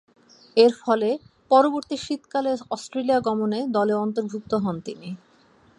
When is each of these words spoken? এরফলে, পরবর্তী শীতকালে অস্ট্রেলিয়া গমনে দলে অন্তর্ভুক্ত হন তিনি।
এরফলে, 0.57 1.09
পরবর্তী 1.51 1.95
শীতকালে 1.97 2.51
অস্ট্রেলিয়া 2.69 3.19
গমনে 3.19 3.59
দলে 3.75 3.93
অন্তর্ভুক্ত 3.95 4.51
হন 4.63 4.75
তিনি। 4.85 5.09